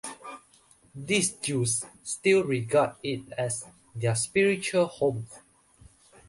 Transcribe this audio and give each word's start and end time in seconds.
These 0.95 1.33
Jews 1.33 1.85
still 2.03 2.43
regard 2.43 2.95
it 3.03 3.31
as 3.37 3.67
their 3.93 4.15
spiritual 4.15 4.87
home. 4.87 5.27